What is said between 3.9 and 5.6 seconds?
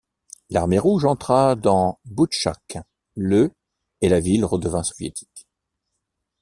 et la ville redevint soviétique.